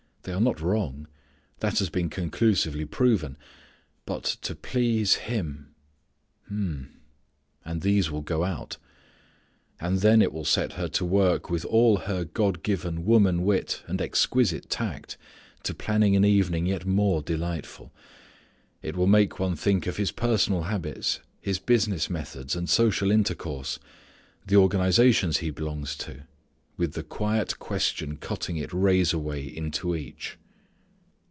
They 0.23 0.33
are 0.33 0.39
not 0.39 0.61
wrong, 0.61 1.07
that 1.61 1.79
has 1.79 1.89
been 1.89 2.07
conclusively 2.07 2.85
proven. 2.85 3.37
But 4.05 4.23
to 4.43 4.53
please 4.53 5.15
Him. 5.25 5.73
Hm 6.47 6.53
m. 6.53 7.01
And 7.65 7.81
these 7.81 8.11
will 8.11 8.21
go 8.21 8.43
out. 8.43 8.77
And 9.79 10.01
then 10.01 10.21
it 10.21 10.31
will 10.31 10.45
set 10.45 10.73
her 10.73 10.87
to 10.89 11.05
work 11.05 11.49
with 11.49 11.65
all 11.65 11.97
her 12.05 12.23
God 12.23 12.61
given 12.61 13.03
woman 13.03 13.41
wit 13.43 13.81
and 13.87 13.99
exquisite 13.99 14.69
tact 14.69 15.17
to 15.63 15.73
planning 15.73 16.15
an 16.15 16.23
evening 16.23 16.67
yet 16.67 16.85
more 16.85 17.23
delightful. 17.23 17.91
It 18.83 18.95
will 18.95 19.07
make 19.07 19.39
one 19.39 19.55
think 19.55 19.87
of 19.87 19.97
his 19.97 20.11
personal 20.11 20.61
habits, 20.65 21.19
his 21.39 21.57
business 21.57 22.11
methods, 22.11 22.55
and 22.55 22.69
social 22.69 23.09
intercourse, 23.09 23.79
the 24.45 24.55
organizations 24.57 25.39
he 25.39 25.49
belongs 25.49 25.95
to, 25.95 26.27
with 26.77 26.93
the 26.93 27.03
quiet 27.03 27.59
question 27.59 28.17
cutting 28.17 28.57
it 28.57 28.73
razor 28.73 29.17
way 29.17 29.43
into 29.45 29.93
each. 29.95 30.35